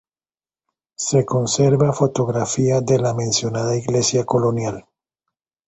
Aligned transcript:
Se 0.95 1.25
conserva 1.27 1.93
fotografía 1.93 2.81
de 2.81 2.97
la 2.97 3.13
mencionada 3.13 3.77
iglesia 3.77 4.25
colonial. 4.25 4.87